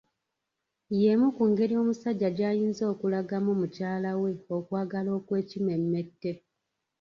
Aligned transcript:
Y'emu 0.99 1.27
ku 1.35 1.43
ngeri 1.51 1.73
omusajja 1.81 2.29
gy'ayinza 2.37 2.83
okulagamu 2.93 3.51
mukyala 3.59 4.11
we 4.21 4.29
okwagala 4.57 5.09
okwekimmemmette. 5.19 6.31